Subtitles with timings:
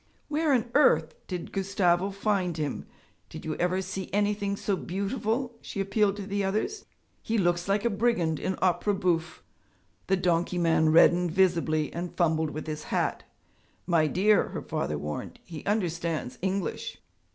[0.29, 2.87] 'Where on earth did Gustavo find him?
[3.29, 6.85] Did you ever see anything so beautiful?' she appealed to the others.
[7.21, 9.43] 'He looks like a brigand in opera bouffe.'
[10.07, 13.25] The donkey man reddened visibly and fumbled with his hat.
[13.85, 16.97] 'My dear,' her father warned, 'he understands English.'